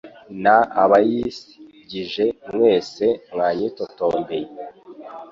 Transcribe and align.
n 0.43 0.45
abayis 0.83 1.37
gije 1.89 2.25
mwese 2.53 3.05
mwanyitotombeye 3.31 4.47